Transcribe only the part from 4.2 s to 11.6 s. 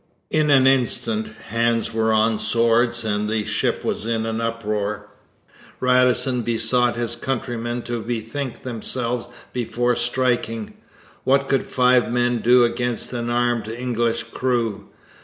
an uproar. Radisson besought his countrymen to bethink themselves before striking. What